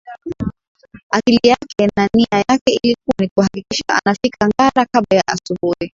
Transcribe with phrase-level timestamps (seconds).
[1.15, 5.89] Akili yake na nia yake ilikuwa ni kuhakikisha anafika ngara kabla ya asubuhi